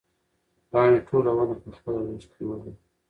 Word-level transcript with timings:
پاڼې 0.71 0.99
ټوله 1.07 1.31
ونه 1.35 1.55
په 1.61 1.69
خپله 1.77 1.99
غېږ 2.05 2.23
کې 2.31 2.35
نیولې 2.39 2.69
وه. 2.73 2.79